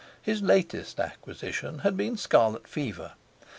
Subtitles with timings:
[0.19, 3.11] His latest acquisition had been scarlet fever.